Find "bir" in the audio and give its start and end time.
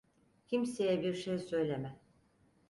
1.03-1.13